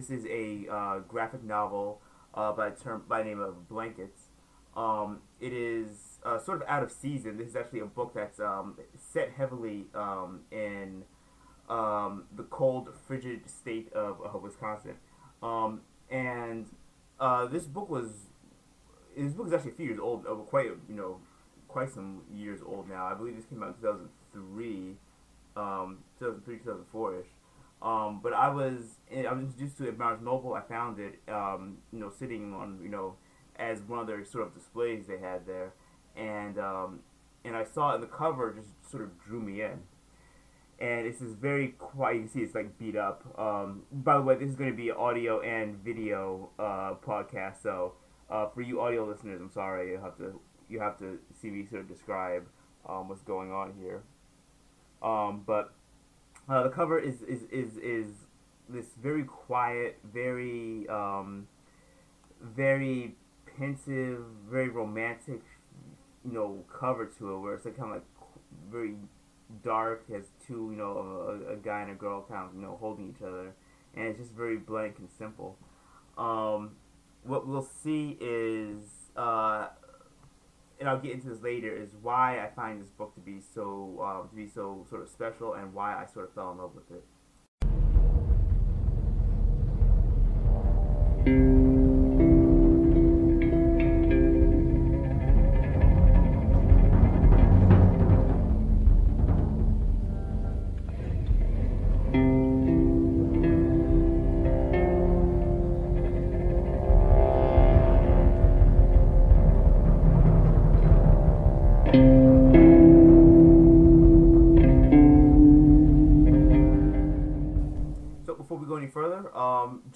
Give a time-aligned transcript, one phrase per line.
[0.00, 2.00] this is a uh, graphic novel
[2.34, 4.28] uh, by term by name of Blankets.
[4.74, 7.36] Um, it is uh, sort of out of season.
[7.36, 8.78] This is actually a book that's um,
[9.12, 11.04] set heavily um, in
[11.68, 14.94] um, the cold, frigid state of Wisconsin.
[15.42, 16.66] Um, and
[17.18, 18.10] uh, this book was
[19.16, 21.18] this book is actually a few years old, uh, quite you know,
[21.68, 23.06] quite some years old now.
[23.06, 24.96] I believe this came out in 2003,
[25.56, 27.26] um, 2003, 2004 ish.
[27.82, 30.54] Um, but I was I was introduced to it Barnes Noble.
[30.54, 33.16] I found it, um, you know, sitting on you know
[33.56, 35.72] as one of their sort of displays they had there,
[36.16, 37.00] and um,
[37.44, 39.80] and I saw it in the cover just sort of drew me in.
[40.78, 42.14] And it's this very quiet.
[42.14, 43.22] You can see it's like beat up.
[43.38, 47.62] Um, by the way, this is going to be audio and video uh, podcast.
[47.62, 47.94] So
[48.30, 51.66] uh, for you audio listeners, I'm sorry you have to you have to see me
[51.66, 52.44] sort of describe
[52.88, 54.02] um, what's going on here.
[55.02, 55.72] Um, but
[56.50, 58.06] uh, the cover is, is is is
[58.68, 61.46] this very quiet, very um,
[62.42, 63.14] very
[63.58, 65.42] pensive, very romantic,
[66.24, 68.04] you know, cover to it, where it's like kind of like
[68.70, 68.94] very
[69.62, 72.76] dark, has two, you know, a, a, guy and a girl kind of, you know,
[72.80, 73.52] holding each other,
[73.94, 75.56] and it's just very blank and simple.
[76.18, 76.72] Um,
[77.24, 78.82] what we'll see is,
[79.16, 79.68] uh,
[80.80, 84.00] and I'll get into this later, is why I find this book to be so,
[84.02, 86.74] um, to be so sort of special, and why I sort of fell in love
[86.74, 87.04] with it.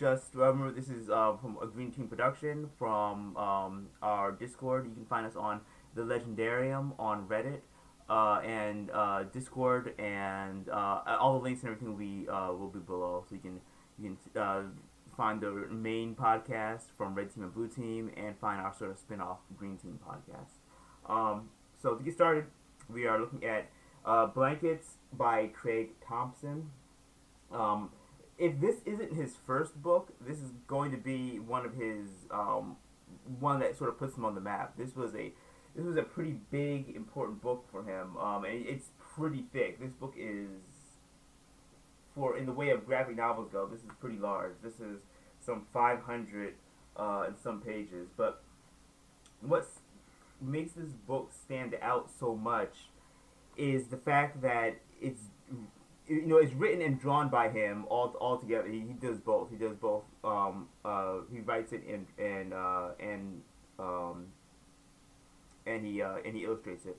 [0.04, 4.86] Just remember this is uh, from a Green Team production from um, our Discord.
[4.86, 5.60] You can find us on
[5.94, 7.60] the Legendarium on Reddit
[8.08, 12.68] uh, and uh, Discord, and uh, all the links and everything will be uh, will
[12.68, 13.60] be below, so you can
[13.98, 14.62] you can uh,
[15.16, 18.98] find the main podcast from Red Team and Blue Team, and find our sort of
[18.98, 20.58] spin-off Green Team podcast.
[21.08, 21.50] Um,
[21.84, 22.46] so to get started,
[22.88, 23.68] we are looking at
[24.32, 26.70] Blankets by Craig Thompson.
[27.52, 27.90] Um,
[28.38, 32.78] if this isn't his first book, this is going to be one of his um,
[33.38, 34.78] one that sort of puts him on the map.
[34.78, 35.34] This was a
[35.76, 39.78] this was a pretty big important book for him, um, and it's pretty thick.
[39.78, 40.48] This book is
[42.14, 43.66] for in the way of graphic novels go.
[43.66, 44.54] This is pretty large.
[44.62, 45.00] This is
[45.44, 46.54] some 500
[46.96, 48.08] uh, and some pages.
[48.16, 48.42] But
[49.42, 49.68] what
[50.40, 52.74] makes this book stand out so much
[53.56, 55.20] is the fact that it's
[56.06, 58.68] you know, it's written and drawn by him all all together.
[58.68, 59.50] He, he does both.
[59.50, 60.04] He does both.
[60.22, 63.40] Um, uh, he writes it and and uh, and
[63.78, 64.26] um,
[65.66, 66.96] and he uh, and he illustrates it.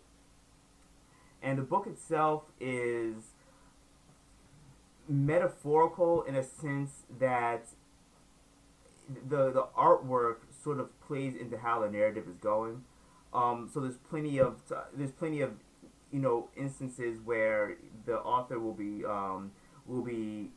[1.44, 3.16] And the book itself is
[5.08, 7.68] metaphorical in a sense that
[9.08, 12.84] the the artwork sort of plays into how the narrative is going.
[13.36, 14.56] Um, so there's plenty of
[14.96, 15.52] there's plenty of
[16.12, 17.76] you know instances where
[18.06, 19.52] the author will be um,
[19.86, 20.52] will be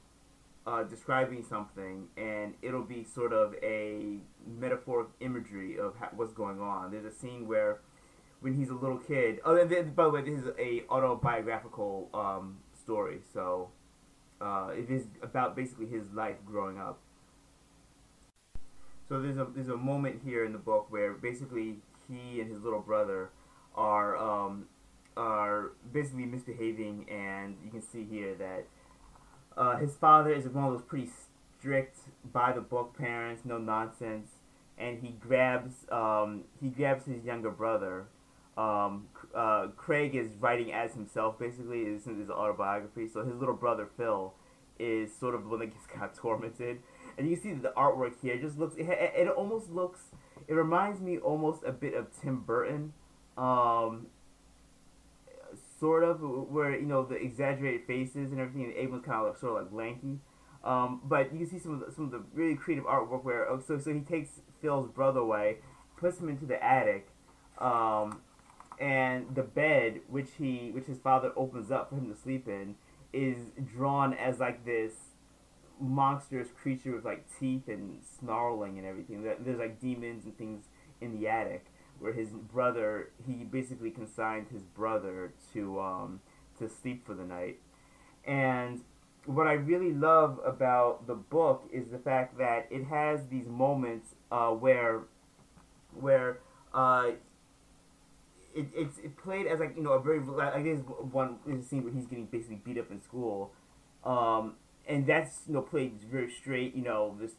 [0.64, 6.60] uh, describing something and it'll be sort of a metaphoric imagery of ha- what's going
[6.60, 6.92] on.
[6.92, 7.80] There's a scene where
[8.40, 9.40] when he's a little kid.
[9.44, 13.70] Oh, and by the way, this is a autobiographical um, story, so
[14.40, 17.00] uh, it is about basically his life growing up.
[19.08, 22.62] So there's a there's a moment here in the book where basically he and his
[22.62, 23.30] little brother
[23.74, 24.66] are um,
[25.16, 28.66] are basically misbehaving, and you can see here that
[29.56, 31.10] uh, his father is one of those pretty
[31.58, 31.98] strict,
[32.32, 34.28] by the book parents, no nonsense,
[34.78, 38.06] and he grabs um, he grabs his younger brother.
[38.56, 41.84] Um, uh, Craig is writing as himself, basically.
[41.84, 43.06] This is his autobiography.
[43.06, 44.34] So his little brother Phil
[44.78, 46.78] is sort of the one that gets kind of tormented,
[47.16, 48.76] and you can see the artwork here just looks.
[48.76, 50.00] It, it almost looks.
[50.48, 52.94] It reminds me almost a bit of Tim Burton.
[53.36, 54.06] Um,
[55.78, 59.60] sort of, where you know the exaggerated faces and everything, and Abel's kind of sort
[59.60, 60.18] of like lanky.
[60.64, 63.48] Um, but you can see some of the, some of the really creative artwork where
[63.48, 65.58] oh, so so he takes Phil's brother away,
[65.96, 67.08] puts him into the attic,
[67.58, 68.20] um,
[68.80, 72.74] and the bed which he which his father opens up for him to sleep in
[73.12, 74.92] is drawn as like this
[75.80, 79.22] monstrous creature with like teeth and snarling and everything.
[79.22, 80.64] There's like demons and things
[81.00, 81.66] in the attic
[81.98, 86.20] where his brother he basically consigned his brother to um,
[86.58, 87.58] to sleep for the night,
[88.24, 88.80] and
[89.26, 94.14] what I really love about the book is the fact that it has these moments
[94.30, 95.02] uh, where
[95.92, 96.38] where
[96.72, 97.10] uh,
[98.54, 101.92] it, it's it played as like you know a very like there's one scene where
[101.92, 103.52] he's getting basically beat up in school,
[104.04, 104.54] um,
[104.88, 107.32] and that's you know played very straight you know this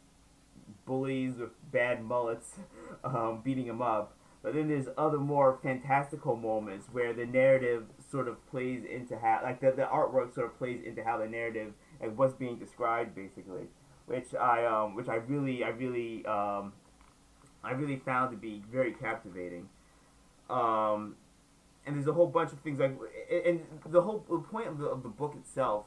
[0.86, 2.56] bullies with bad mullets
[3.04, 4.16] um, beating him up.
[4.42, 9.42] But then there's other more fantastical moments where the narrative sort of plays into how,
[9.44, 13.14] like the, the artwork sort of plays into how the narrative and what's being described
[13.16, 13.68] basically,
[14.06, 16.74] which I um which I really I really um
[17.64, 19.68] I really found to be very captivating.
[20.50, 21.18] Um,
[21.86, 22.98] and there's a whole bunch of things like
[23.46, 25.86] and the whole the point of the, of the book itself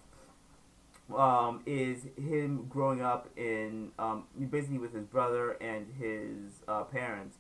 [1.17, 7.38] um, is him growing up in um, basically with his brother and his uh, parents,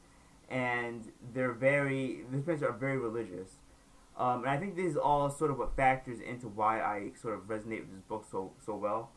[0.48, 3.50] and they're very the parents are very religious,
[4.16, 7.34] um, and I think this is all sort of what factors into why I sort
[7.34, 9.10] of resonate with this book so so well.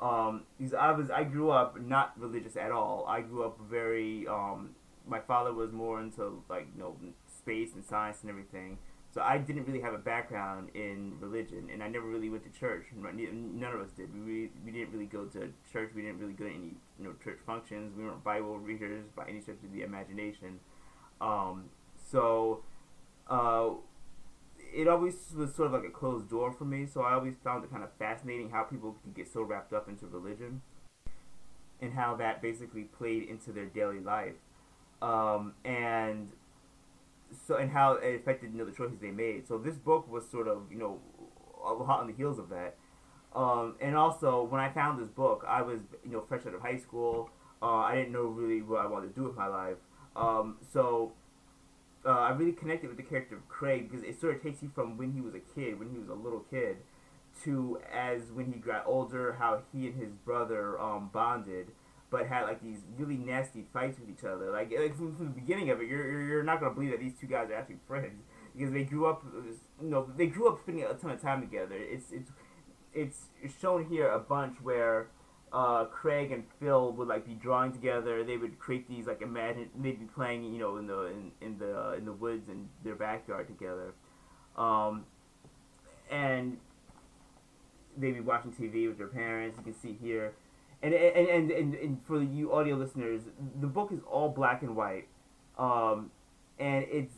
[0.00, 3.04] Um, because I was I grew up not religious at all.
[3.08, 4.70] I grew up very um,
[5.06, 8.78] my father was more into like you know space and science and everything.
[9.12, 12.58] So I didn't really have a background in religion, and I never really went to
[12.58, 12.86] church.
[12.94, 14.08] None of us did.
[14.14, 15.90] We we didn't really go to church.
[15.94, 17.92] We didn't really go to any you know church functions.
[17.94, 20.60] We weren't Bible readers by any stretch of the imagination.
[21.20, 21.64] Um,
[22.10, 22.64] so
[23.28, 23.70] uh,
[24.74, 26.86] it always was sort of like a closed door for me.
[26.86, 29.88] So I always found it kind of fascinating how people could get so wrapped up
[29.88, 30.62] into religion,
[31.82, 34.40] and how that basically played into their daily life.
[35.02, 36.30] Um, and
[37.46, 39.46] so and how it affected you know the choices they made.
[39.46, 41.00] So this book was sort of you know
[41.64, 42.76] a hot on the heels of that.
[43.34, 46.60] Um, and also when I found this book, I was you know fresh out of
[46.60, 47.30] high school.
[47.62, 49.76] Uh, I didn't know really what I wanted to do with my life.
[50.16, 51.12] Um, so
[52.04, 54.70] uh, I really connected with the character of Craig because it sort of takes you
[54.74, 56.78] from when he was a kid, when he was a little kid,
[57.44, 61.68] to as when he got older, how he and his brother um, bonded
[62.12, 64.50] but had like these really nasty fights with each other.
[64.52, 67.14] Like, like from, from, the beginning of it, you're you're not gonna believe that these
[67.18, 68.22] two guys are actually friends
[68.54, 69.24] because they grew up,
[69.82, 71.74] you know, they grew up spending a ton of time together.
[71.74, 72.30] It's it's
[72.94, 75.08] it's shown here a bunch where
[75.54, 78.22] uh, Craig and Phil would like be drawing together.
[78.22, 81.58] They would create these like imagine they'd be playing, you know, in the in, in
[81.58, 83.94] the uh, in the woods in their backyard together,
[84.58, 85.06] um,
[86.10, 86.58] and
[87.96, 89.56] they'd be watching TV with their parents.
[89.56, 90.34] You can see here
[90.82, 93.22] and and, and, and, and for you audio listeners,
[93.60, 95.06] the book is all black and white,
[95.58, 96.10] um,
[96.58, 97.14] and it's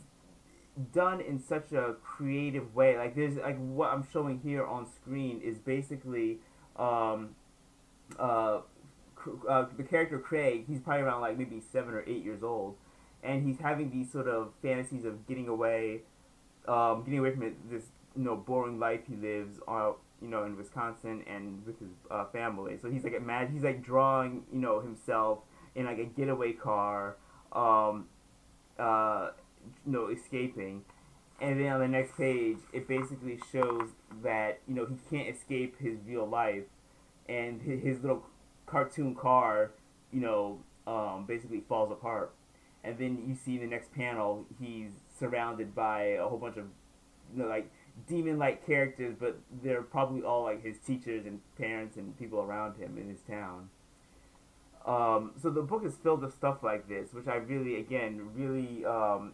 [0.92, 2.96] done in such a creative way.
[2.98, 6.38] Like there's like what I'm showing here on screen is basically
[6.76, 7.30] um,
[8.18, 8.60] uh,
[9.48, 10.64] uh, the character Craig.
[10.68, 12.76] He's probably around like maybe seven or eight years old,
[13.22, 16.02] and he's having these sort of fantasies of getting away,
[16.68, 17.84] um, getting away from this
[18.16, 21.88] you know boring life he lives on uh, you know, in Wisconsin and with his
[22.10, 22.78] uh, family.
[22.80, 23.50] So he's like mad.
[23.52, 25.40] He's like drawing, you know, himself
[25.74, 27.16] in like a getaway car,
[27.52, 28.06] um,
[28.78, 29.30] uh,
[29.86, 30.82] you know, escaping.
[31.40, 33.88] And then on the next page, it basically shows
[34.22, 36.64] that you know he can't escape his real life,
[37.28, 38.24] and his, his little
[38.66, 39.72] cartoon car,
[40.12, 42.32] you know, um, basically falls apart.
[42.84, 46.66] And then you see in the next panel, he's surrounded by a whole bunch of,
[47.34, 47.70] you know, like
[48.08, 52.98] demon-like characters, but they're probably all like his teachers and parents and people around him
[52.98, 53.70] in his town.
[54.84, 58.84] Um, so the book is filled with stuff like this, which I really, again, really,
[58.84, 59.32] um,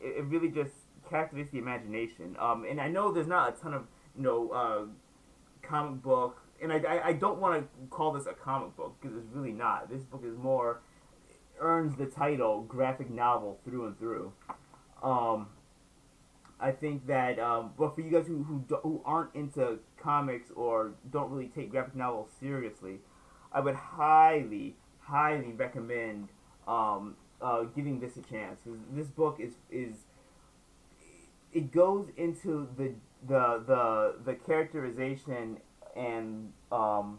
[0.00, 0.72] it, it, really just
[1.08, 2.36] captivates the imagination.
[2.38, 6.70] Um, and I know there's not a ton of, you know, uh, comic book, and
[6.70, 9.88] I, I, I don't want to call this a comic book because it's really not.
[9.88, 10.80] This book is more
[11.58, 14.32] earns the title graphic novel through and through.
[15.02, 15.48] Um,
[16.60, 20.92] I think that, um, but for you guys who who, who aren't into comics or
[21.10, 22.98] don't really take graphic novels seriously,
[23.52, 26.28] I would highly, highly recommend
[26.68, 28.60] um, uh, giving this a chance.
[28.92, 29.94] This book is is
[31.52, 32.92] it goes into the
[33.26, 35.58] the the the characterization
[35.96, 37.18] and um,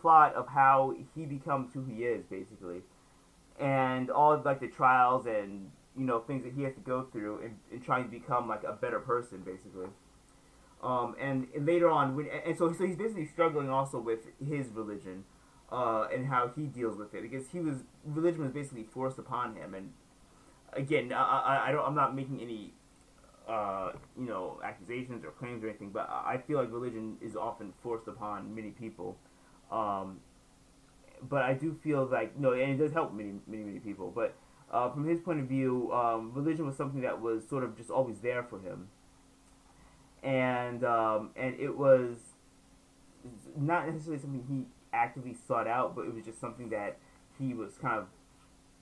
[0.00, 2.82] plot of how he becomes who he is, basically,
[3.58, 7.02] and all of, like the trials and you know things that he has to go
[7.12, 9.88] through and, in trying to become like a better person basically.
[10.80, 14.68] Um, and, and later on when and so, so he's basically struggling also with his
[14.68, 15.24] religion
[15.72, 19.56] uh, and how he deals with it because he was religion was basically forced upon
[19.56, 19.92] him and
[20.72, 22.74] again I, I, I don't I'm not making any
[23.48, 27.72] uh, you know accusations or claims or anything but I feel like religion is often
[27.82, 29.18] forced upon many people
[29.72, 30.20] um,
[31.28, 34.36] but I do feel like no and it does help many many many people but
[34.70, 37.90] uh, from his point of view, um, religion was something that was sort of just
[37.90, 38.88] always there for him,
[40.22, 42.16] and um, and it was
[43.56, 46.98] not necessarily something he actively sought out, but it was just something that
[47.38, 48.06] he was kind of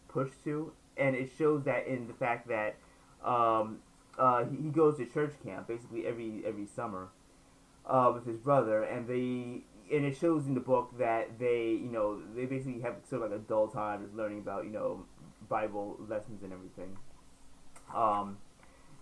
[0.09, 2.77] pushed to, and it shows that in the fact that
[3.25, 3.79] um,
[4.19, 7.09] uh, he, he goes to church camp basically every every summer
[7.87, 9.63] uh, with his brother, and they
[9.95, 13.31] and it shows in the book that they you know they basically have sort of
[13.31, 15.05] like a dull time just learning about you know
[15.49, 16.97] Bible lessons and everything.
[17.95, 18.39] Um,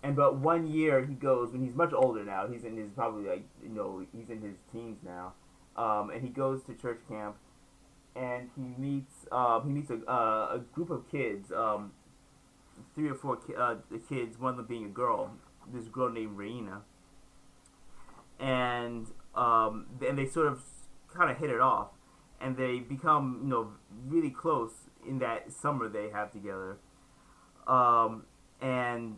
[0.04, 2.46] and but one year he goes when he's much older now.
[2.46, 5.32] He's in his probably like you know he's in his teens now,
[5.76, 7.36] um, and he goes to church camp,
[8.14, 11.92] and he meets um, he meets a, uh, a group of kids, um,
[12.94, 13.76] three or four ki- uh,
[14.08, 15.30] kids, one of them being a girl,
[15.72, 16.82] this girl named Raina,
[18.38, 20.62] and um, and they sort of
[21.16, 21.92] kind of hit it off,
[22.42, 23.68] and they become you know
[24.06, 26.78] really close in that summer they have together,
[27.66, 28.24] um,
[28.60, 29.16] and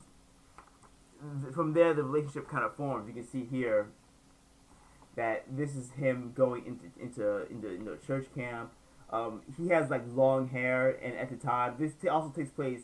[1.43, 3.09] th- from there the relationship kind of forms.
[3.09, 3.89] You can see here
[5.17, 8.71] that this is him going into into into, into church camp.
[9.11, 12.83] Um, he has like long hair, and at the time, this t- also takes place.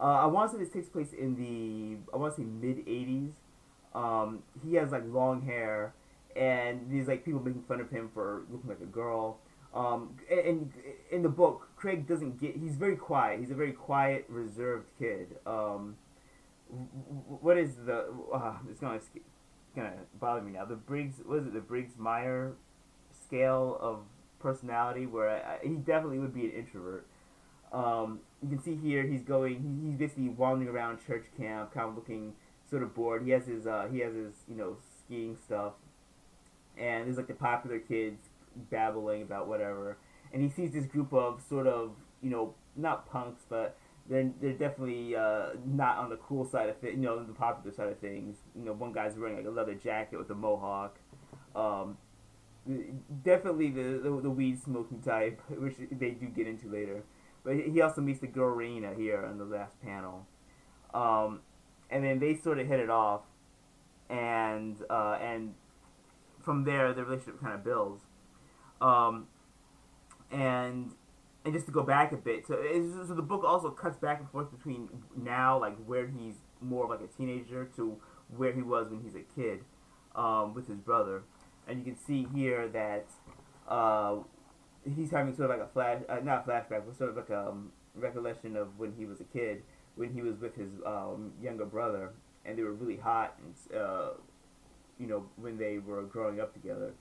[0.00, 2.86] Uh, I want to say this takes place in the I want to say mid
[2.86, 3.32] '80s.
[3.94, 5.94] Um, he has like long hair,
[6.34, 9.38] and there's like people making fun of him for looking like a girl.
[9.74, 10.72] Um, and, and
[11.10, 12.56] in the book, Craig doesn't get.
[12.56, 13.40] He's very quiet.
[13.40, 15.36] He's a very quiet, reserved kid.
[15.44, 15.96] Um,
[17.42, 18.06] what is the?
[18.32, 18.98] Uh, it's gonna
[19.76, 20.64] gonna bother me now.
[20.64, 21.16] The Briggs.
[21.26, 21.52] What is it?
[21.52, 22.54] The Briggs Meyer
[23.26, 23.98] scale of
[24.38, 27.06] personality, where I, I, he definitely would be an introvert.
[27.70, 29.60] Um, you can see here he's going.
[29.60, 32.32] He, he's basically wandering around church camp, kind of looking
[32.70, 33.24] sort of bored.
[33.26, 33.66] He has his.
[33.66, 34.32] Uh, he has his.
[34.48, 35.74] You know, skiing stuff,
[36.78, 38.22] and there's like the popular kids
[38.70, 39.98] babbling about whatever.
[40.34, 44.52] And he sees this group of sort of you know not punks, but they're they're
[44.52, 46.92] definitely uh, not on the cool side of it.
[46.92, 48.36] You know, the popular side of things.
[48.54, 50.98] You know, one guy's wearing like a leather jacket with a mohawk.
[51.54, 51.96] Um,
[53.22, 57.04] definitely the, the, the weed smoking type, which they do get into later.
[57.44, 60.26] But he also meets the girl Raina here on the last panel,
[60.94, 61.40] um,
[61.90, 63.20] and then they sort of hit it off,
[64.08, 65.54] and uh, and
[66.40, 68.02] from there the relationship kind of builds,
[68.80, 69.26] um,
[70.34, 70.92] and
[71.44, 72.54] and just to go back a bit, so
[73.06, 77.00] so the book also cuts back and forth between now like where he's more like
[77.00, 77.96] a teenager to
[78.36, 79.60] where he was when he's a kid,
[80.14, 81.22] um, with his brother
[81.66, 83.06] and you can see here that
[83.68, 84.16] uh,
[84.96, 87.30] he's having sort of like a flash, uh, not a flashback, but sort of like
[87.30, 89.62] a um, recollection of when he was a kid,
[89.96, 92.12] when he was with his um, younger brother,
[92.44, 94.10] and they were really hot, and uh,
[94.98, 96.92] you know when they were growing up together.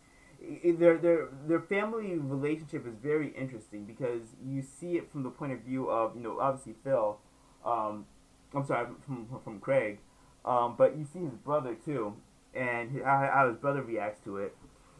[0.64, 5.54] Their their their family relationship is very interesting because you see it from the point
[5.54, 7.18] of view of you know obviously Phil,
[7.66, 8.06] um,
[8.54, 10.00] I'm sorry from from Craig,
[10.44, 12.16] um, but you see his brother too,
[12.54, 14.56] and how, how his brother reacts to it,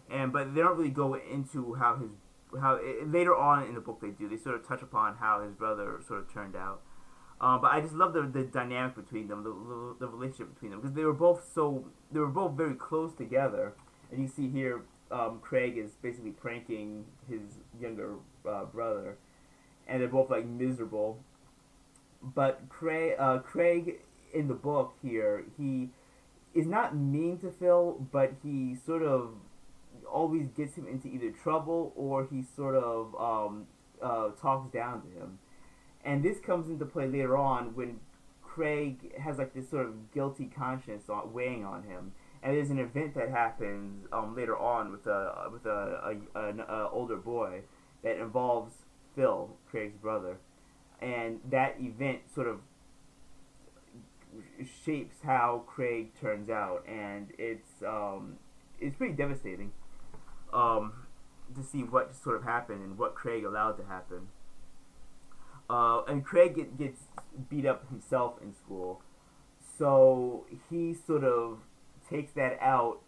[0.10, 2.12] and but they don't really go into how his
[2.62, 5.42] how it, later on in the book they do they sort of touch upon how
[5.44, 6.82] his brother sort of turned out.
[7.42, 10.72] Um, but I just love the, the dynamic between them, the, the, the relationship between
[10.72, 13.74] them, because they were both so they were both very close together.
[14.10, 14.84] And you see here,
[15.14, 18.16] um, Craig is basically pranking his younger
[18.50, 19.18] uh, brother,
[19.88, 21.20] and they're both like miserable.
[22.22, 24.00] But Craig, uh, Craig
[24.34, 25.90] in the book here, he
[26.54, 29.36] is not mean to Phil, but he sort of
[30.12, 33.68] always gets him into either trouble or he sort of um,
[34.02, 35.40] uh, talks down to him.
[36.04, 38.00] And this comes into play later on when
[38.42, 42.12] Craig has like this sort of guilty conscience weighing on him.
[42.44, 46.60] And there's an event that happens um, later on with a with a, a, an
[46.60, 47.62] a older boy
[48.04, 48.74] that involves
[49.16, 50.38] Phil, Craig's brother,
[51.02, 52.60] and that event sort of
[54.86, 58.38] shapes how Craig turns out, and it's um,
[58.80, 59.72] it's pretty devastating
[60.54, 60.94] um,
[61.56, 64.28] to see what sort of happened and what Craig allowed to happen.
[65.70, 67.04] Uh, and Craig get, gets
[67.50, 69.02] beat up himself in school,
[69.78, 71.60] so he sort of
[72.10, 73.00] takes that out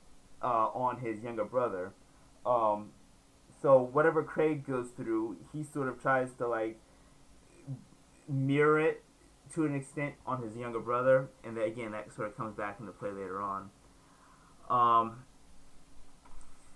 [0.42, 1.94] uh, on his younger brother.
[2.46, 2.92] Um,
[3.62, 6.80] so whatever Craig goes through, he sort of tries to like
[8.28, 9.04] mirror it
[9.54, 12.80] to an extent on his younger brother, and then again that sort of comes back
[12.80, 13.70] into play later on.
[14.70, 15.24] Um,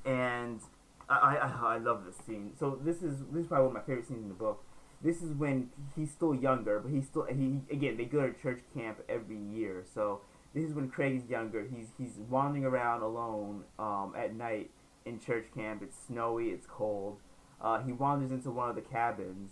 [0.06, 0.62] and
[1.10, 2.54] I, I I love this scene.
[2.60, 4.64] So this is this is probably one of my favorite scenes in the book.
[5.02, 8.62] This is when he's still younger, but he's still he again they go to church
[8.74, 9.84] camp every year.
[9.94, 10.22] So
[10.54, 11.68] this is when Craig is younger.
[11.74, 14.72] He's he's wandering around alone um, at night
[15.06, 15.82] in church camp.
[15.84, 16.50] It's snowy.
[16.50, 17.18] It's cold.
[17.62, 19.52] Uh, he wanders into one of the cabins,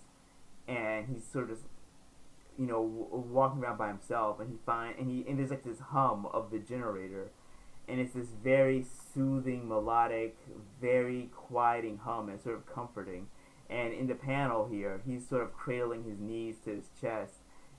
[0.67, 1.59] and he's sort of
[2.57, 5.63] you know w- walking around by himself, and he find and he and there's like
[5.63, 7.29] this hum of the generator,
[7.87, 10.35] and it's this very soothing, melodic,
[10.81, 13.27] very quieting hum and sort of comforting.
[13.69, 17.33] And in the panel here, he's sort of cradling his knees to his chest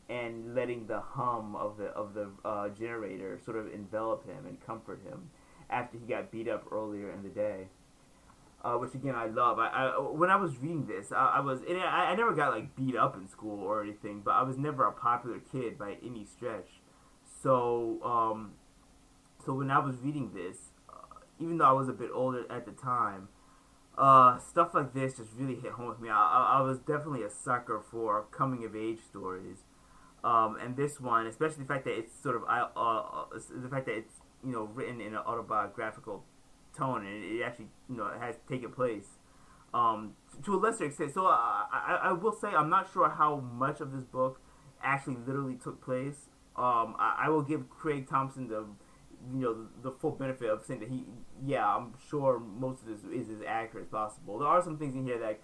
[0.08, 4.64] and letting the hum of the of the uh, generator sort of envelop him and
[4.64, 5.30] comfort him
[5.70, 7.68] after he got beat up earlier in the day.
[8.64, 9.58] Uh, which again I love.
[9.58, 12.74] I, I when I was reading this, I, I was I, I never got like
[12.74, 16.24] beat up in school or anything, but I was never a popular kid by any
[16.24, 16.80] stretch.
[17.42, 18.54] So um,
[19.44, 20.56] so when I was reading this,
[20.88, 23.28] uh, even though I was a bit older at the time,
[23.96, 26.08] uh, stuff like this just really hit home with me.
[26.08, 29.58] I, I was definitely a sucker for coming of age stories.
[30.24, 33.24] Um, and this one, especially the fact that it's sort of uh, uh,
[33.62, 36.24] the fact that it's you know written in an autobiographical
[36.76, 39.06] tone and it actually you know has taken place
[39.74, 41.14] um, to a lesser extent.
[41.14, 44.40] So I, I will say I'm not sure how much of this book
[44.82, 46.28] actually literally took place.
[46.56, 48.64] Um, I, I will give Craig Thompson the
[49.32, 51.04] you know the, the, full benefit of saying that he
[51.44, 54.38] yeah I'm sure most of this is as accurate as possible.
[54.38, 55.40] There are some things in here that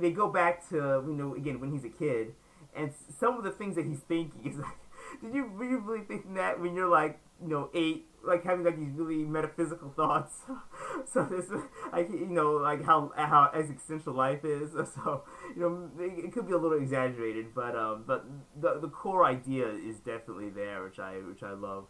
[0.00, 2.34] they go back to you know again when he's a kid,
[2.74, 4.78] and some of the things that he's thinking is like,
[5.22, 8.92] did you, really thinking that when you're like you know eight, like having like these
[8.92, 10.34] really metaphysical thoughts?
[11.12, 11.46] so this
[11.92, 14.72] like you know like how how existential life is.
[14.94, 18.24] So you know it, it could be a little exaggerated, but um but
[18.60, 21.86] the the core idea is definitely there, which I which I love.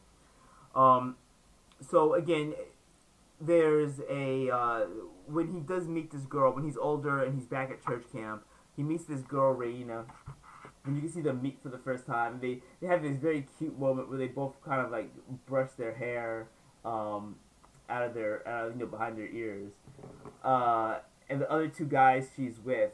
[0.75, 1.17] Um,
[1.91, 2.55] so again,
[3.47, 4.87] there's a uh,
[5.27, 8.45] when he does meet this girl when he's older and he's back at church camp,
[8.77, 10.05] he meets this girl Raina,
[10.85, 12.39] and you can see them meet for the first time.
[12.41, 15.11] They they have this very cute moment where they both kind of like
[15.47, 16.49] brush their hair
[16.85, 17.37] um,
[17.89, 19.73] out of their uh, you know behind their ears,
[20.43, 22.93] uh, and the other two guys she's with.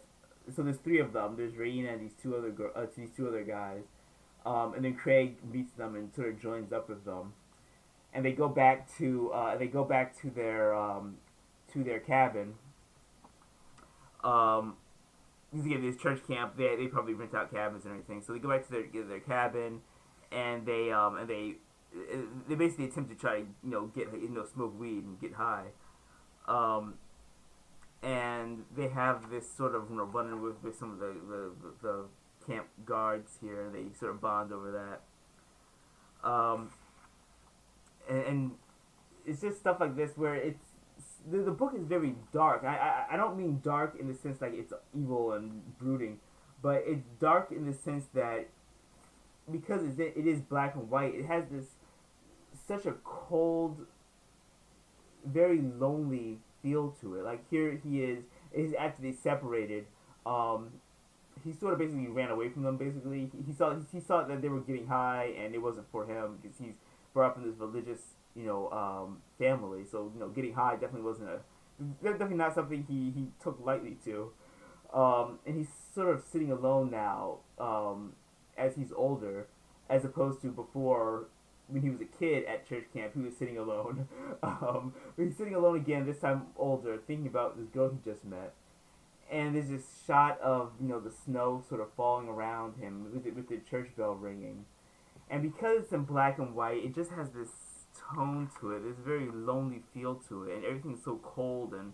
[0.55, 1.37] So there's three of them.
[1.37, 3.83] There's Raina and these two other girl, uh, these two other guys,
[4.45, 7.35] um, and then Craig meets them and sort of joins up with them,
[8.13, 11.17] and they go back to uh, they go back to their um,
[11.73, 12.55] to their cabin.
[14.23, 14.77] Um,
[15.53, 18.23] again, this church camp, they, they probably rent out cabins and everything.
[18.23, 19.81] So they go back to their their cabin,
[20.31, 21.55] and they um and they
[22.49, 25.35] they basically attempt to try to you know get you know smoke weed and get
[25.35, 25.67] high.
[26.47, 26.95] Um,
[28.03, 31.51] and they have this sort of you know running with, with some of the, the,
[31.83, 32.05] the
[32.47, 36.29] camp guards here, and they sort of bond over that.
[36.29, 36.71] Um,
[38.11, 38.51] and, and
[39.27, 40.61] it's just stuff like this where it's
[41.31, 42.65] the, the book is very dark.
[42.65, 46.19] I, I I don't mean dark in the sense like it's evil and brooding,
[46.63, 48.49] but it's dark in the sense that
[49.51, 51.67] because it's, it is black and white, it has this
[52.67, 53.87] such a cold,
[55.25, 57.25] very lonely feel to it.
[57.25, 58.25] Like here he is,
[58.79, 59.87] after they separated.
[60.27, 60.71] Um,
[61.43, 62.77] he sort of basically ran away from them.
[62.77, 66.05] Basically, he, he saw he saw that they were getting high, and it wasn't for
[66.05, 66.75] him because he's
[67.13, 68.01] brought up in this religious
[68.35, 69.85] you know, um, family.
[69.91, 71.41] So you know, getting high definitely wasn't a
[72.03, 74.33] definitely not something he he took lightly to.
[74.93, 78.15] Um, and he's sort of sitting alone now um,
[78.59, 79.47] as he's older,
[79.89, 81.29] as opposed to before
[81.69, 83.13] when he was a kid at church camp.
[83.15, 84.09] He was sitting alone.
[84.43, 88.25] um, but he's sitting alone again, this time older, thinking about this girl he just
[88.25, 88.55] met.
[89.31, 93.23] And there's this shot of you know the snow sort of falling around him with
[93.23, 94.65] the, with the church bell ringing,
[95.31, 97.49] and because it's in black and white, it just has this
[98.15, 98.83] tone to it.
[98.83, 101.93] A very lonely feel to it, and everything's so cold and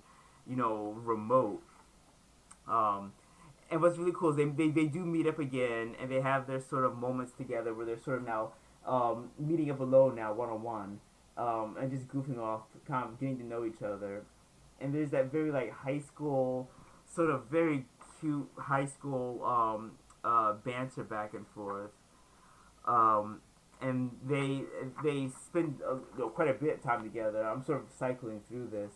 [0.49, 1.62] you know remote.
[2.66, 3.12] Um,
[3.70, 6.46] and what's really cool is they, they, they do meet up again, and they have
[6.46, 8.53] their sort of moments together where they're sort of now
[8.87, 11.01] um, meeting up alone now, one on one,
[11.37, 14.25] and just goofing off, kind of getting to know each other.
[14.81, 16.70] And there's that very like high school,
[17.12, 17.87] sort of very
[18.20, 19.92] cute high school um,
[20.25, 21.92] uh, banter back and forth.
[22.87, 23.40] Um,
[23.81, 24.62] and they
[25.03, 27.42] they spend uh, you know, quite a bit of time together.
[27.42, 28.92] I'm sort of cycling through this,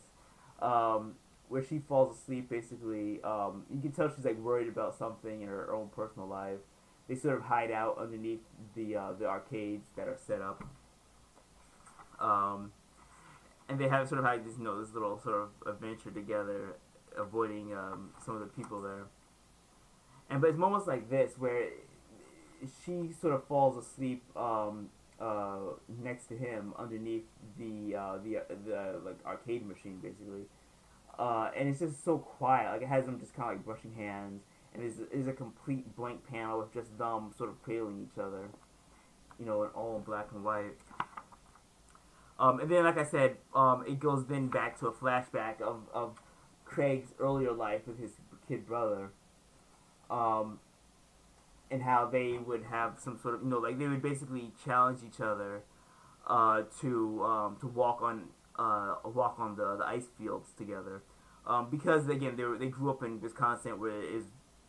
[0.63, 1.15] um,
[1.49, 2.49] where she falls asleep.
[2.49, 6.61] Basically, um, you can tell she's like worried about something in her own personal life.
[7.09, 8.41] They sort of hide out underneath
[8.75, 10.65] the uh, the arcades that are set up,
[12.19, 12.73] um,
[13.69, 16.77] and they have sort of had this you know this little sort of adventure together,
[17.19, 19.07] avoiding um, some of the people there.
[20.31, 21.69] And but it's moments like this where
[22.85, 24.89] she sort of falls asleep um,
[25.21, 25.59] uh,
[26.03, 27.25] next to him underneath
[27.59, 30.43] the uh, the uh, the like arcade machine basically,
[31.19, 32.73] uh, and it's just so quiet.
[32.73, 34.43] Like it has them just kind of like brushing hands,
[34.75, 38.49] and is is a complete blank panel with just them sort of cradling each other,
[39.39, 40.77] you know, in all in black and white.
[42.41, 45.83] Um, and then, like I said, um, it goes then back to a flashback of,
[45.93, 46.19] of
[46.65, 48.13] Craig's earlier life with his
[48.49, 49.11] kid brother.
[50.11, 50.59] Um,
[51.71, 55.01] and how they would have some sort of you know like they would basically challenge
[55.07, 55.63] each other
[56.27, 58.25] uh, to um, to walk on
[58.59, 61.03] uh, walk on the, the ice fields together.
[61.47, 64.25] Um, because again, they were, they grew up in Wisconsin, where is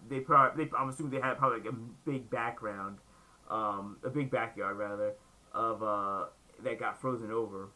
[0.09, 2.99] they probably they, I'm assuming they had probably like a big background,
[3.49, 5.13] um, a big backyard rather
[5.53, 6.25] of uh,
[6.63, 7.69] that got frozen over.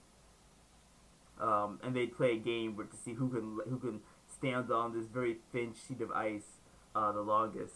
[1.39, 3.99] Um, and they'd play a game to see who can who can
[4.33, 6.59] stand on this very thin sheet of ice
[6.95, 7.75] uh, the longest.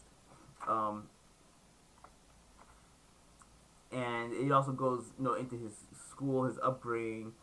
[3.92, 5.74] And it also goes you know into his
[6.10, 7.34] school, his upbringing,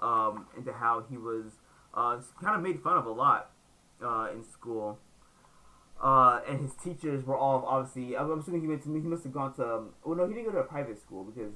[0.00, 1.46] um, into how he was
[1.94, 3.50] uh, kind of made fun of a lot
[4.04, 4.98] uh, in school.
[6.00, 8.16] Uh, and his teachers were all obviously.
[8.16, 8.92] I'm assuming he went to.
[8.92, 9.76] He must have gone to.
[9.76, 11.52] Um, well, no, he didn't go to a private school because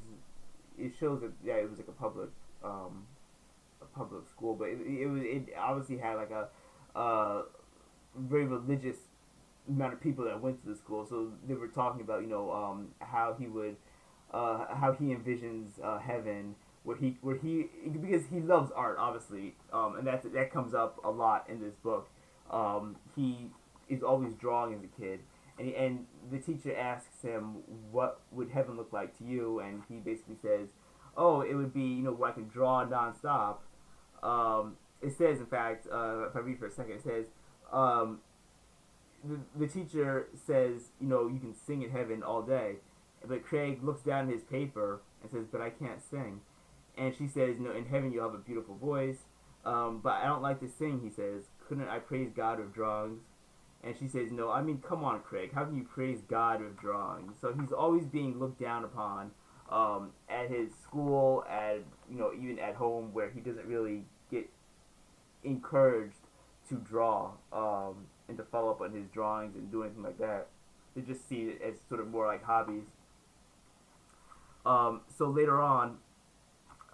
[0.79, 2.31] it shows that yeah, it was like a public,
[2.65, 3.07] um,
[3.83, 4.55] a public school.
[4.55, 5.23] But it, was.
[5.23, 7.43] It obviously had like a,
[8.17, 8.97] very religious
[9.69, 11.07] amount of people that went to the school.
[11.07, 13.77] So they were talking about you know um, how he would,
[14.33, 17.67] uh, how he envisions uh, heaven where he where he
[18.01, 21.75] because he loves art obviously um, and that that comes up a lot in this
[21.75, 22.09] book.
[22.51, 23.51] Um, he
[23.89, 25.21] is always drawing as a kid
[25.59, 27.57] and he, and the teacher asks him
[27.91, 29.61] what would heaven look like to you?
[29.61, 30.69] And he basically says
[31.17, 33.59] oh it would be you know where I can draw nonstop.
[34.23, 37.27] Um, it says in fact uh, if I read for a second it says
[37.73, 38.21] um,
[39.25, 42.77] the, the teacher says you know you can sing in heaven all day
[43.27, 46.41] but Craig looks down at his paper and says but I can't sing
[46.97, 49.19] and she says, "No, in heaven you'll have a beautiful voice.
[49.65, 51.45] Um, but I don't like to sing, he says.
[51.69, 53.21] Couldn't I praise God with drawings?
[53.83, 55.53] And she says, no, I mean, come on, Craig.
[55.55, 57.35] How can you praise God with drawings?
[57.41, 59.31] So he's always being looked down upon
[59.71, 61.79] um, at his school, at,
[62.11, 64.51] you know, even at home where he doesn't really get
[65.45, 66.17] encouraged
[66.69, 70.49] to draw um, and to follow up on his drawings and do anything like that.
[70.95, 72.85] They just see it as sort of more like hobbies.
[74.67, 75.99] Um, so later on,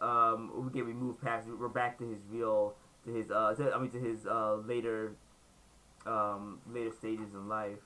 [0.01, 1.47] um, again, we move past.
[1.49, 2.75] We're back to his real,
[3.05, 5.13] to his, uh, to, I mean, to his uh, later,
[6.07, 7.79] um, later stages in life.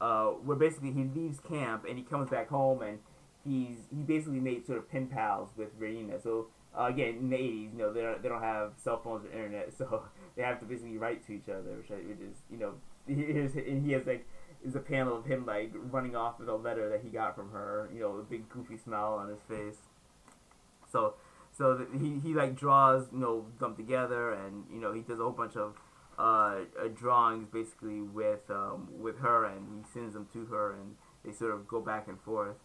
[0.00, 2.98] Uh, where basically he leaves camp and he comes back home and
[3.44, 6.20] he's he basically made sort of pen pals with Raina.
[6.20, 9.24] So uh, again, in the '80s, you know, they don't, they don't have cell phones
[9.24, 10.04] or internet, so
[10.36, 12.74] they have to basically write to each other, which, which is, you know,
[13.06, 14.26] here's and he has like
[14.64, 17.50] is a panel of him like running off with a letter that he got from
[17.50, 19.78] her, you know, a big goofy smile on his face.
[20.90, 21.14] So
[21.56, 25.22] so he he like draws you know them together, and you know he does a
[25.22, 25.76] whole bunch of
[26.18, 30.96] uh, uh, drawings basically with um, with her, and he sends them to her, and
[31.24, 32.56] they sort of go back and forth.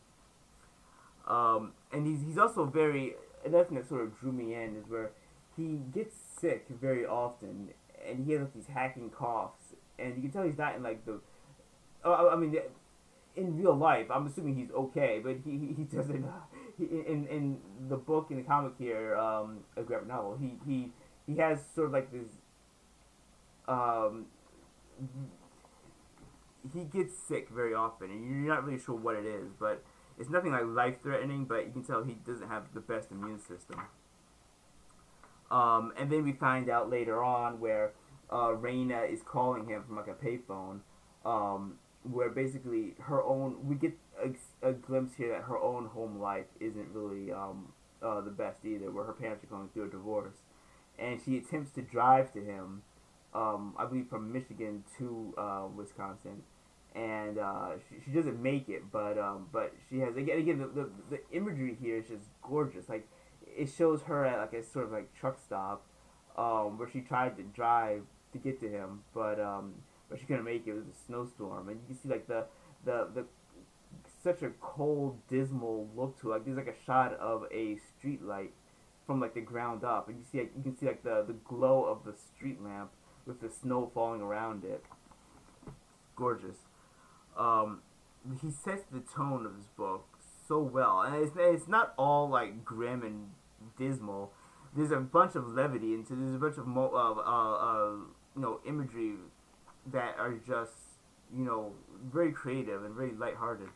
[1.27, 4.87] Um, and he's he's also very another thing that sort of drew me in is
[4.87, 5.11] where
[5.57, 7.69] he gets sick very often,
[8.07, 11.05] and he has like these hacking coughs, and you can tell he's not in like
[11.05, 11.19] the.
[12.03, 12.55] Oh, I mean,
[13.35, 16.25] in real life, I'm assuming he's okay, but he he, doesn't
[16.77, 17.57] he, in in
[17.89, 20.91] the book in the comic here, um, a graphic novel, he he
[21.25, 22.27] he has sort of like this.
[23.67, 24.25] Um,
[26.73, 29.83] he gets sick very often, and you're not really sure what it is, but
[30.17, 31.45] it's nothing like life threatening.
[31.45, 33.81] But you can tell he doesn't have the best immune system.
[35.49, 37.93] Um, and then we find out later on where
[38.29, 40.79] uh, Raina is calling him from like a payphone,
[41.25, 41.75] um,
[42.11, 43.93] where basically her own we get
[44.23, 48.65] a, a, glimpse here that her own home life isn't really um, uh, the best
[48.65, 50.35] either, where her parents are going through a divorce,
[50.97, 52.81] and she attempts to drive to him,
[53.33, 56.43] um, I believe from Michigan to uh, Wisconsin,
[56.95, 60.67] and uh, she, she doesn't make it, but um, but she has again again the,
[60.67, 62.89] the, the imagery here is just gorgeous.
[62.89, 63.07] Like
[63.45, 65.85] it shows her at like a sort of like truck stop,
[66.37, 69.73] um, where she tried to drive to get to him, but um,
[70.09, 70.71] but she couldn't make it.
[70.71, 72.45] It was a snowstorm, and you can see like the
[72.85, 73.25] the the
[74.23, 76.33] such a cold, dismal look to it.
[76.33, 78.51] Like there's like a shot of a street light
[79.05, 81.33] from like the ground up, and you see like, you can see like the the
[81.33, 82.91] glow of the street lamp
[83.25, 84.83] with the snow falling around it.
[86.15, 86.57] Gorgeous.
[87.37, 87.81] Um,
[88.41, 90.05] he sets the tone of his book
[90.47, 93.29] so well, and it's it's not all like grim and
[93.77, 94.31] dismal.
[94.75, 97.91] There's a bunch of levity, and so there's a bunch of mo- uh, uh, uh,
[98.35, 99.13] you know imagery
[99.91, 100.73] that are just
[101.35, 101.73] you know
[102.11, 103.69] very creative and very lighthearted.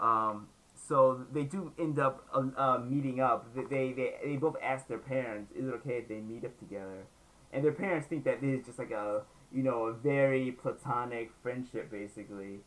[0.00, 0.48] Um,
[0.88, 3.46] so they do end up uh, uh, meeting up.
[3.54, 7.06] They, they they both ask their parents, "Is it okay if they meet up together?"
[7.52, 11.30] And their parents think that this is just like a you know a very platonic
[11.42, 12.60] friendship, basically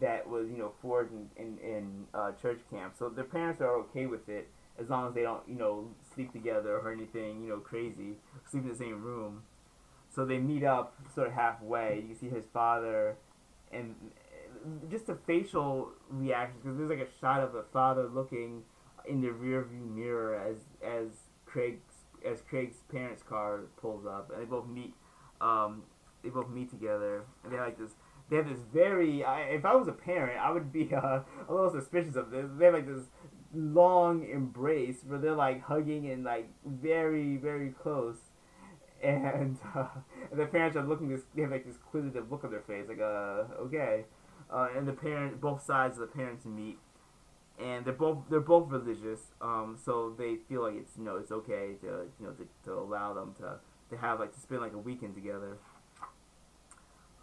[0.00, 2.94] that was you know forged in in, in uh, church camp.
[2.98, 6.32] So their parents are okay with it as long as they don't you know sleep
[6.32, 8.16] together or anything you know crazy,
[8.50, 9.42] sleep in the same room.
[10.16, 12.02] So they meet up sort of halfway.
[12.08, 13.16] You see his father
[13.70, 13.94] and
[14.90, 18.62] just the facial reactions because there's like a shot of the father looking
[19.06, 21.08] in the rearview mirror as as
[21.44, 21.82] Craig's
[22.24, 24.94] as Craig's parents' car pulls up, and they both meet.
[25.40, 25.82] Um,
[26.22, 27.92] they both meet together, and they like this.
[28.30, 29.22] They have this very.
[29.22, 32.46] I, if I was a parent, I would be uh, a little suspicious of this.
[32.58, 33.04] They have like this
[33.54, 38.16] long embrace where they're like hugging and like very very close,
[39.02, 39.86] and, uh,
[40.32, 41.22] the parents are looking this.
[41.34, 44.04] They have like this quizzitive look on their face, like uh okay,
[44.50, 46.78] uh, and the parent both sides of the parents meet,
[47.58, 51.32] and they're both they're both religious, um, so they feel like it's you know it's
[51.32, 51.86] okay to
[52.18, 53.58] you know to, to allow them to
[53.90, 55.58] to have like to spend like a weekend together.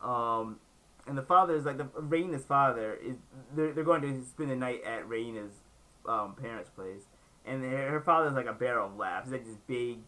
[0.04, 0.60] Um,
[1.08, 3.16] and the father is like the Raina's father is
[3.56, 5.54] they're, they're going to spend the night at Raina's
[6.08, 7.04] um, parents' place,
[7.46, 9.26] and her, her father's like a barrel of laughs.
[9.26, 10.00] He's like this big,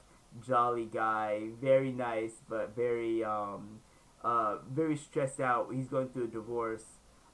[0.45, 3.79] jolly guy, very nice, but very um,
[4.23, 5.69] uh, very stressed out.
[5.73, 6.83] He's going through a divorce,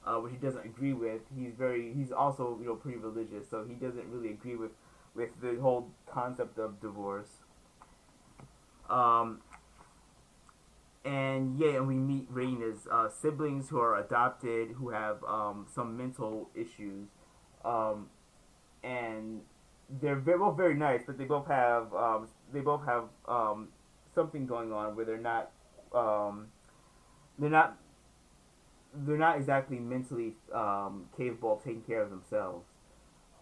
[0.06, 1.22] uh, which he doesn't agree with.
[1.36, 4.72] He's very he's also you know pretty religious, so he doesn't really agree with
[5.14, 7.28] with the whole concept of divorce.
[8.88, 9.40] Um,
[11.04, 15.96] and yeah, and we meet Raina's uh, siblings who are adopted, who have um, some
[15.96, 17.08] mental issues,
[17.64, 18.08] um,
[18.84, 19.40] and
[20.00, 23.68] they're very, both very nice, but they both have um, they both have um,
[24.14, 25.50] something going on where they're not
[25.94, 26.48] um,
[27.38, 27.76] they're not
[28.94, 32.66] they're not exactly mentally um, capable of taking care of themselves.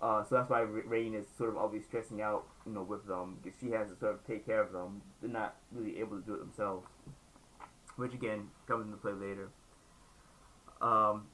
[0.01, 3.37] Uh, so that's why Rain is sort of always stressing out, you know, with them
[3.43, 5.03] because she has to sort of take care of them.
[5.21, 6.87] They're not really able to do it themselves
[8.01, 9.51] which again comes into play later.
[10.81, 11.27] Um,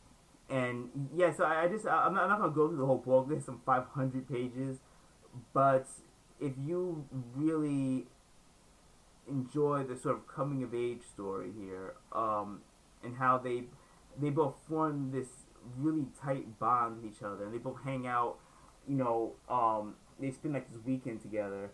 [0.50, 2.86] and yeah, so I, I just I, am not, I'm not gonna go through the
[2.86, 3.28] whole book.
[3.28, 4.78] There's some 500 pages,
[5.54, 5.86] but
[6.40, 8.06] if you really
[9.28, 12.60] enjoy the sort of coming of age story here, um,
[13.02, 13.64] and how they
[14.20, 15.28] they both form this
[15.76, 18.36] really tight bond with each other, and they both hang out,
[18.88, 21.70] you know, um, they spend like this weekend together,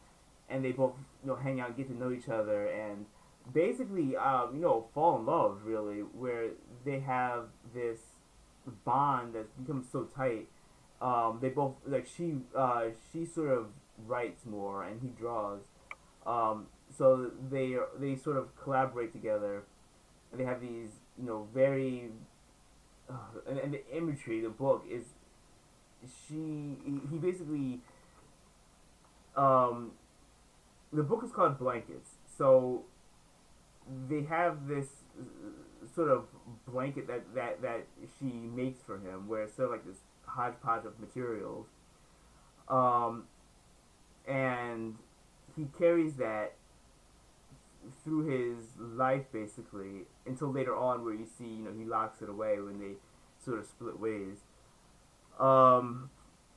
[0.48, 3.06] and they both you know hang out, get to know each other, and
[3.52, 6.50] basically, um, you know, fall in love really, where
[6.84, 7.98] they have this
[8.84, 10.48] bond that's become so tight.
[11.00, 13.66] Um, they both like she uh, she sort of
[14.06, 15.60] writes more and he draws,
[16.26, 19.64] um, so they they sort of collaborate together,
[20.30, 22.10] and they have these you know very
[23.10, 23.14] uh,
[23.48, 25.04] and, and the imagery the book is
[26.26, 26.76] she
[27.10, 27.80] he basically
[29.36, 29.92] um
[30.92, 32.10] the book is called blankets.
[32.36, 32.84] So
[34.08, 34.88] they have this
[35.94, 36.26] sort of
[36.66, 37.86] blanket that, that, that
[38.18, 41.66] she makes for him, where it's sort of like this hodgepodge of materials.
[42.68, 43.24] Um,
[44.26, 44.96] and
[45.56, 46.54] he carries that
[48.04, 52.28] through his life basically until later on where you see you know he locks it
[52.28, 52.92] away when they
[53.44, 54.36] sort of split ways
[55.40, 56.08] um,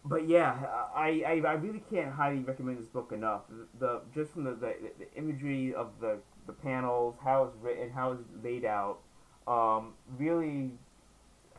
[0.03, 0.55] but yeah
[0.95, 3.41] I, I, I really can't highly recommend this book enough
[3.79, 8.13] the, just from the, the, the imagery of the the panels, how it's written, how
[8.13, 8.99] it's laid out.
[9.47, 10.71] Um, really,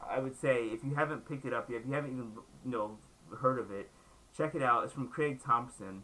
[0.09, 2.33] I would say if you haven't picked it up yet, if you haven't even
[2.65, 2.99] you know
[3.39, 3.91] heard of it,
[4.37, 4.85] check it out.
[4.85, 6.03] It's from Craig Thompson.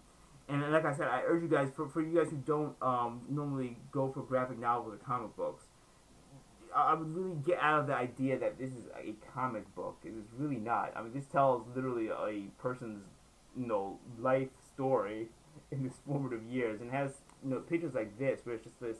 [0.49, 3.23] And like I said, I urge you guys, for, for you guys who don't um,
[3.29, 5.65] normally go for graphic novels or comic books,
[6.75, 9.99] I would really get out of the idea that this is a comic book.
[10.05, 10.93] It is really not.
[10.97, 13.05] I mean, this tells literally a person's,
[13.57, 15.29] you know, life story
[15.71, 17.11] in his formative years and has
[17.45, 18.99] you know pictures like this where it's just this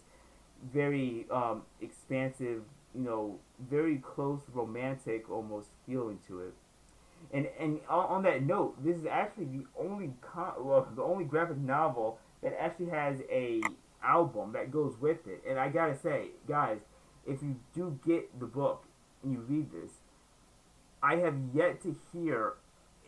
[0.73, 2.63] very um, expansive,
[2.95, 3.39] you know,
[3.71, 6.55] very close romantic almost feeling to it.
[7.31, 11.59] And and on, that note, this is actually the only con- well, the only graphic
[11.59, 13.61] novel that actually has a
[14.03, 15.43] album that goes with it.
[15.49, 16.79] And I gotta say, guys,
[17.27, 18.85] if you do get the book
[19.23, 19.93] and you read this,
[21.03, 22.55] I have yet to hear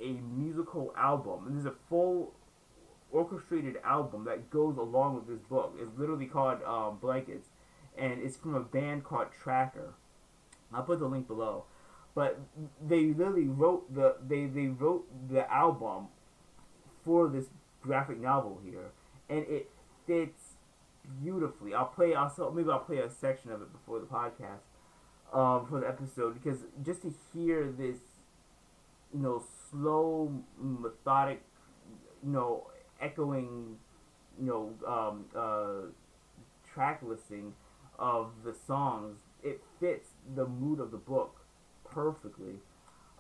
[0.01, 1.47] a musical album.
[1.49, 2.35] This is a full
[3.13, 5.75] orchestrated album that goes along with this book.
[5.79, 7.49] It's literally called um, Blankets,
[7.97, 9.95] and it's from a band called Tracker.
[10.73, 11.65] I'll put the link below.
[12.15, 12.39] But
[12.87, 16.09] they literally wrote the they, they wrote the album
[17.05, 17.47] for this
[17.83, 18.93] graphic novel here,
[19.29, 19.71] and it
[20.07, 20.41] fits
[21.23, 21.75] beautifully.
[21.75, 24.63] I'll play also maybe I'll play a section of it before the podcast,
[25.33, 27.99] um, for the episode because just to hear this,
[29.13, 31.43] you know, slow, methodic,
[32.25, 32.69] you know,
[33.01, 33.77] echoing,
[34.41, 35.91] you know, um, uh,
[36.73, 37.55] track listing
[37.99, 41.44] of the songs, it fits the mood of the book
[41.95, 42.55] perfectly.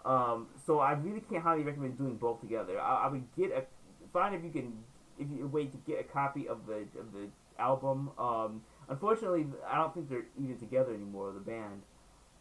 [0.05, 2.79] Um, so I really can't highly recommend doing both together.
[2.79, 3.65] I, I, would get a
[4.13, 4.73] find if you can
[5.19, 8.11] if you wait to get a copy of the of the album.
[8.19, 11.33] Um, unfortunately, I don't think they're even together anymore.
[11.33, 11.83] The band.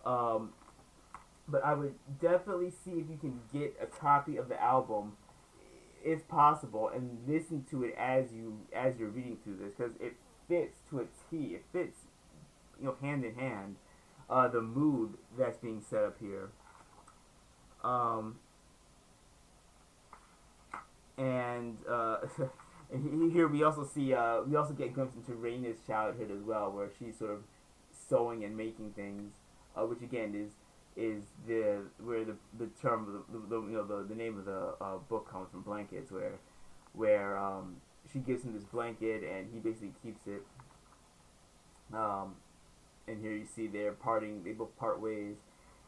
[0.06, 0.52] Um,
[1.48, 5.14] but I would definitely see if you can get a copy of the album
[6.04, 10.16] if possible, and listen to it as you as you're reading through this because it
[10.48, 11.56] fits to a T.
[11.56, 11.98] It fits,
[12.80, 13.78] you know, hand in hand,
[14.34, 16.50] uh, the mood that's being set up here.
[17.84, 18.38] Um,
[21.20, 22.18] and uh,
[23.32, 26.90] here we also see uh, we also get glimpse into Raina's childhood as well, where
[26.98, 27.44] she's sort of
[28.10, 29.34] sewing and making things,
[29.76, 30.52] uh, which again is
[30.96, 34.74] is the where the the term the, the, you know the, the name of the
[34.82, 36.40] uh, book comes from blankets where
[36.94, 37.76] where um,
[38.12, 40.44] she gives him this blanket and he basically keeps it
[41.94, 42.36] um,
[43.08, 45.36] and here you see they're parting they both part ways.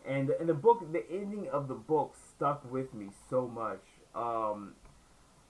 [0.07, 3.81] And in the book the ending of the book stuck with me so much.
[4.13, 4.73] Um,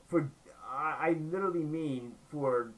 [0.08, 0.32] for
[0.68, 2.72] I, I literally mean for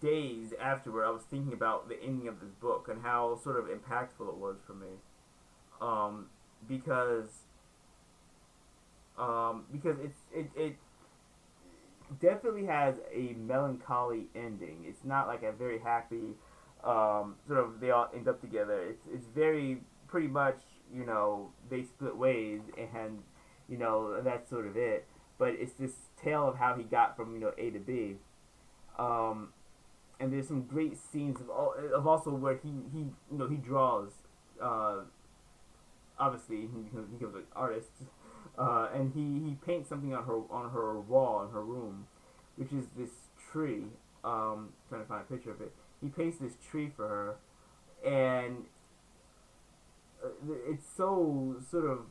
[0.00, 3.66] days afterward I was thinking about the ending of this book and how sort of
[3.66, 4.88] impactful it was for me.
[5.80, 6.26] Um,
[6.68, 7.28] because
[9.18, 10.76] um, because it's it, it
[12.20, 14.84] definitely has a melancholy ending.
[14.86, 16.34] It's not like a very happy
[16.84, 18.80] um, sort of they all end up together.
[18.82, 20.58] It's it's very pretty much
[20.94, 23.22] you know they split ways and
[23.68, 25.06] you know that's sort of it.
[25.38, 28.16] But it's this tale of how he got from you know A to B.
[28.98, 29.50] Um,
[30.18, 31.50] and there's some great scenes of,
[31.92, 32.98] of also where he, he
[33.30, 34.08] you know he draws
[34.60, 35.00] uh,
[36.18, 37.90] obviously he becomes, he becomes an artist,
[38.58, 42.06] uh, and he, he paints something on her on her wall in her room,
[42.56, 43.10] which is this
[43.52, 43.84] tree.
[44.24, 45.72] Um, trying to find a picture of it.
[46.06, 47.36] He paints this tree for her,
[48.08, 48.66] and
[50.24, 50.28] uh,
[50.68, 52.06] it's so sort of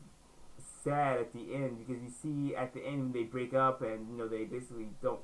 [0.84, 4.18] sad at the end because you see at the end they break up and you
[4.18, 5.20] know they basically don't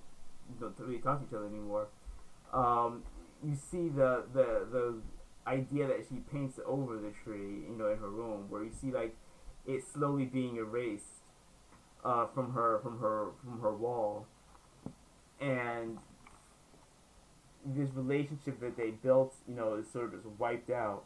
[0.59, 1.89] don't really talk to each other anymore.
[2.55, 3.03] Um,
[3.45, 4.95] you see the the the
[5.47, 8.91] idea that she paints over the tree, you know, in her room, where you see
[8.91, 9.15] like
[9.67, 11.21] it slowly being erased
[12.07, 14.27] uh, from her from her from her wall,
[15.43, 15.99] and
[17.65, 21.05] this relationship that they built, you know, is sort of just wiped out.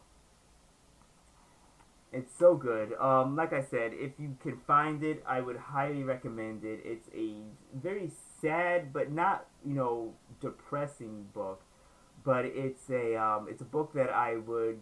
[2.12, 2.94] It's so good.
[2.94, 6.80] Um, like I said, if you can find it, I would highly recommend it.
[6.84, 7.42] It's a
[7.74, 11.62] very sad, but not you know depressing book
[12.26, 14.80] but it's a um, it's a book that I would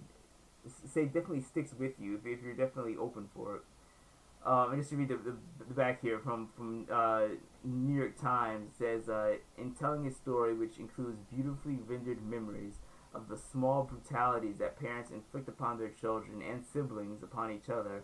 [0.92, 3.62] say definitely sticks with you if, if you're definitely open for it.
[4.44, 7.28] Um, and just to read the, the, the back here from from uh,
[7.64, 12.74] New York Times says uh, in telling a story which includes beautifully rendered memories
[13.14, 18.02] of the small brutalities that parents inflict upon their children and siblings upon each other,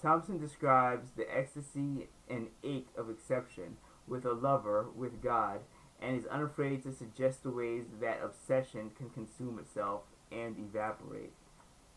[0.00, 3.76] Thompson describes the ecstasy and ache of exception
[4.06, 5.60] with a lover, with God,
[6.00, 11.32] and is unafraid to suggest the ways that obsession can consume itself and evaporate.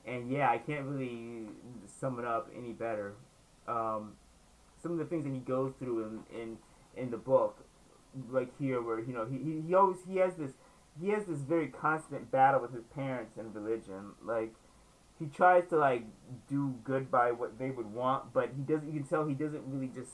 [0.06, 1.48] And yeah, I can't really
[1.88, 3.16] sum it up any better.
[3.68, 4.14] Um,
[4.82, 6.58] some of the things that he goes through in, in
[6.96, 7.66] in the book,
[8.30, 10.52] like here, where you know he, he always he has this
[11.02, 14.14] he has this very constant battle with his parents and religion.
[14.24, 14.54] Like
[15.20, 16.04] he tries to like
[16.50, 18.88] do good by what they would want, but he doesn't.
[18.88, 20.12] You can tell he doesn't really just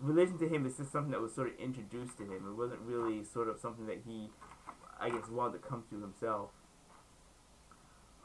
[0.00, 2.46] religion to him is just something that was sort of introduced to him.
[2.48, 4.30] It wasn't really sort of something that he,
[5.00, 6.50] I guess, wanted to come to himself.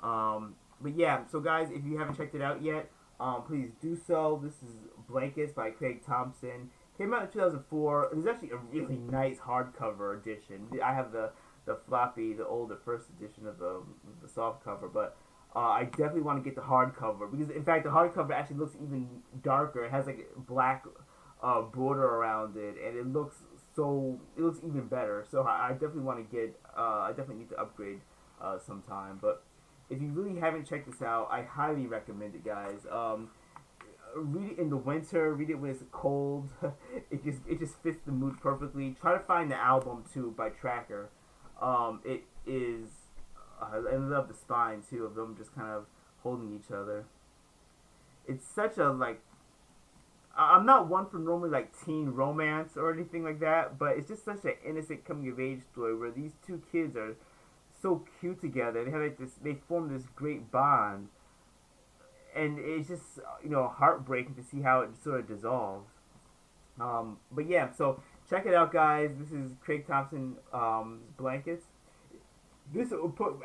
[0.01, 3.95] Um, but yeah, so guys, if you haven't checked it out yet, um, please do
[4.07, 4.39] so.
[4.43, 4.75] This is
[5.09, 6.69] Blankets by Craig Thompson.
[6.97, 8.05] Came out in 2004.
[8.11, 10.67] It was actually a really nice hardcover edition.
[10.83, 11.31] I have the
[11.65, 13.81] the floppy, the older first edition of the
[14.21, 15.17] the soft cover, but
[15.55, 18.75] uh, I definitely want to get the hardcover because, in fact, the hardcover actually looks
[18.75, 19.07] even
[19.43, 19.85] darker.
[19.85, 20.85] It has like black
[21.41, 23.37] uh, border around it, and it looks
[23.75, 25.25] so it looks even better.
[25.29, 28.01] So I, I definitely want to get uh, I definitely need to upgrade
[28.41, 29.19] uh, sometime.
[29.21, 29.43] But
[29.89, 32.79] if you really haven't checked this out, I highly recommend it, guys.
[32.91, 33.29] Um,
[34.15, 35.33] read it in the winter.
[35.33, 36.49] Read it when it's cold.
[37.11, 38.95] it just it just fits the mood perfectly.
[38.99, 41.09] Try to find the album too by Tracker.
[41.61, 42.89] Um, it is.
[43.61, 45.85] Uh, I love the spine too of them just kind of
[46.21, 47.05] holding each other.
[48.27, 49.21] It's such a like
[50.35, 54.25] I'm not one for normally like teen romance or anything like that, but it's just
[54.25, 57.15] such an innocent coming of age story where these two kids are
[57.83, 58.83] so cute together.
[58.83, 61.09] They have like this, they form this great bond,
[62.35, 65.89] and it's just you know heartbreaking to see how it sort of dissolves.
[66.79, 69.11] Um, but yeah, so check it out, guys.
[69.19, 71.65] This is Craig Thompson um, blankets.
[72.73, 72.91] This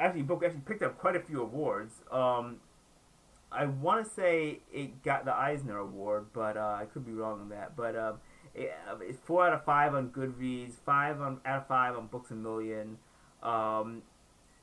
[0.00, 1.94] actually book actually picked up quite a few awards.
[2.10, 2.60] Um,
[3.50, 7.40] I want to say it got the Eisner Award, but uh, I could be wrong
[7.40, 7.76] on that.
[7.76, 8.18] But um,
[8.54, 12.30] it, it's four out of five on Goodreads, five on, out of five on Books
[12.30, 12.98] a Million,
[13.42, 14.02] um,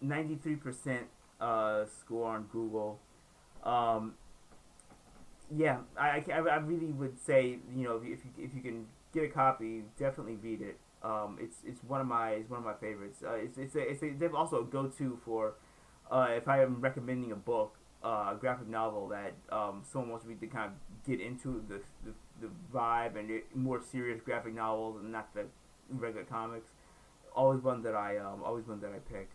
[0.04, 1.00] 93%
[1.40, 3.00] uh, score on Google.
[3.64, 4.14] Um,
[5.56, 9.24] yeah, I, I, I really would say you know if you if you can get
[9.24, 10.78] a copy, definitely read it.
[11.04, 13.24] Um, it's it's one of my it's one of my favorites.
[13.26, 15.54] Uh, it's it's a, it's a, they're also a go to for
[16.12, 20.26] uh, if I am recommending a book, uh, a graphic novel that um, someone wants
[20.26, 24.54] me to kind of get into the the, the vibe and the more serious graphic
[24.54, 25.46] novels and not the
[25.90, 26.70] regular comics.
[27.36, 29.30] Always one that I um, always one that I pick.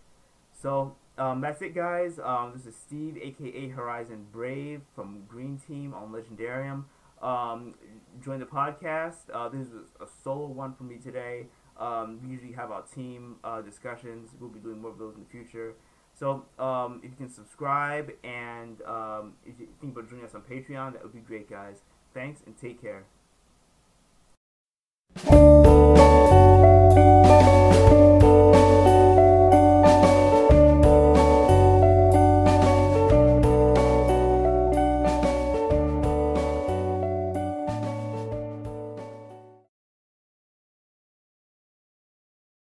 [0.61, 2.19] So um, that's it, guys.
[2.23, 6.85] Um, this is Steve, aka Horizon Brave, from Green Team on Legendarium.
[7.23, 7.75] Um,
[8.23, 9.31] join the podcast.
[9.33, 11.47] Uh, this is a solo one for me today.
[11.79, 14.31] Um, we usually have our team uh, discussions.
[14.39, 15.75] We'll be doing more of those in the future.
[16.13, 20.43] So um, if you can subscribe and um, if you think about joining us on
[20.43, 21.77] Patreon, that would be great, guys.
[22.13, 23.05] Thanks and take care.